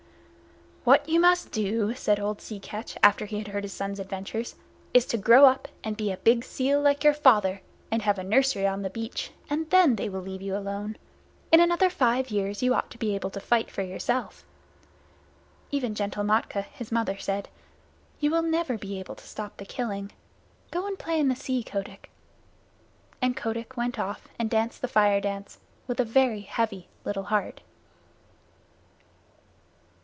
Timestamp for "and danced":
24.39-24.81